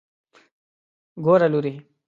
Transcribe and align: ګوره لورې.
ګوره 1.25 1.47
لورې. 1.53 1.73